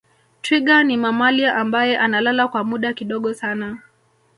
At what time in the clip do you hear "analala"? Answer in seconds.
1.97-2.47